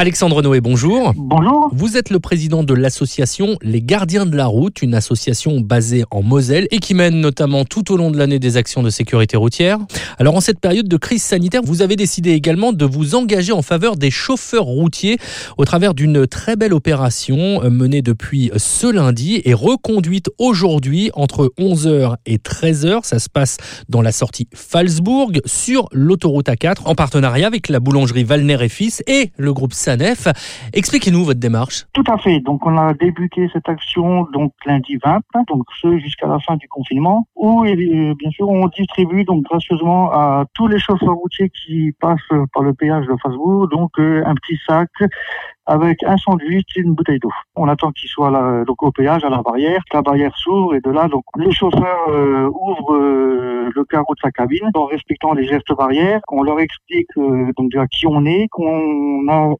[0.00, 1.12] Alexandre Noé, bonjour.
[1.16, 1.70] Bonjour.
[1.72, 6.22] Vous êtes le président de l'association Les Gardiens de la Route, une association basée en
[6.22, 9.80] Moselle et qui mène notamment tout au long de l'année des actions de sécurité routière.
[10.18, 13.60] Alors en cette période de crise sanitaire, vous avez décidé également de vous engager en
[13.60, 15.18] faveur des chauffeurs routiers
[15.56, 21.52] au travers d'une très belle opération euh, menée depuis ce lundi et reconduite aujourd'hui entre
[21.58, 23.00] 11h et 13h.
[23.02, 23.56] Ça se passe
[23.88, 29.02] dans la sortie Falsbourg sur l'autoroute A4 en partenariat avec la boulangerie Valner et Fils
[29.08, 29.74] et le groupe
[30.72, 31.86] Expliquez-nous votre démarche.
[31.92, 32.40] Tout à fait.
[32.40, 36.68] Donc, on a débuté cette action donc lundi 20, donc ce jusqu'à la fin du
[36.68, 41.92] confinement, où euh, bien sûr on distribue donc gracieusement à tous les chauffeurs routiers qui
[42.00, 42.20] passent
[42.52, 44.90] par le péage de Fasbourg donc euh, un petit sac
[45.68, 47.30] avec un sandwich et une bouteille d'eau.
[47.54, 50.80] On attend qu'il soit là, donc au péage à la barrière, la barrière s'ouvre et
[50.80, 52.96] de là donc le chauffeur euh, ouvre
[53.74, 56.20] le carreau de sa cabine en respectant les gestes barrières.
[56.28, 59.52] On leur explique donc déjà qui on est, qu'on a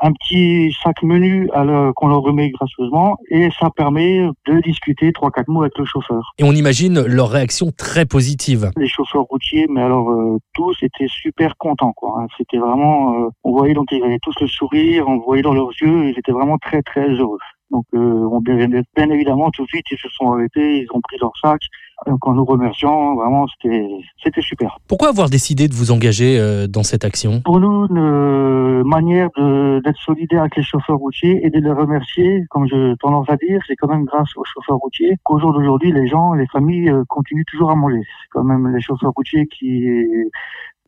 [0.00, 1.48] un petit sac menu
[1.96, 6.32] qu'on leur remet gracieusement et ça permet de discuter trois quatre mots avec le chauffeur.
[6.38, 8.70] Et on imagine leur réaction très positive.
[8.76, 12.20] Les chauffeurs routiers, mais alors euh, tous étaient super contents quoi.
[12.20, 12.26] Hein.
[12.36, 15.70] C'était vraiment, euh, on voyait donc ils avaient tous le sourire, on voyait dans leurs
[15.80, 17.38] yeux, ils étaient vraiment très très heureux.
[17.70, 21.00] Donc euh, on, bien, bien évidemment tout de suite ils se sont arrêtés, ils ont
[21.00, 21.60] pris leur sac
[22.08, 24.78] donc en nous remerciant, vraiment, c'était super.
[24.88, 27.42] Pourquoi avoir décidé de vous engager euh, dans cette action?
[27.42, 29.28] Pour nous, une euh, manière
[29.84, 33.60] d'être solidaire avec les chauffeurs routiers et de les remercier, comme je tendance à dire,
[33.66, 37.04] c'est quand même grâce aux chauffeurs routiers qu'au jour d'aujourd'hui, les gens, les familles euh,
[37.08, 38.00] continuent toujours à manger.
[38.00, 39.86] C'est quand même les chauffeurs routiers qui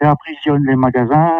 [0.02, 1.30] les magasins,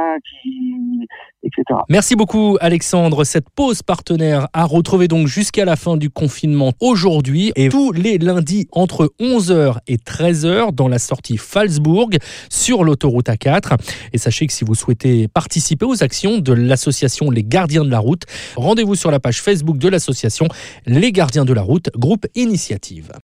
[1.42, 1.80] etc.
[1.89, 3.25] Merci beaucoup Alexandre.
[3.25, 8.19] Cette pause partenaire a retrouvé donc jusqu'à la fin du confinement aujourd'hui et tous les
[8.19, 12.11] lundis entre 11h et 13h dans la sortie Falsbourg
[12.50, 13.78] sur l'autoroute A4.
[14.12, 17.98] Et sachez que si vous souhaitez participer aux actions de l'association Les Gardiens de la
[17.98, 18.24] Route,
[18.56, 20.47] rendez-vous sur la page Facebook de l'association
[20.86, 23.12] Les Gardiens de la Route, groupe initiative.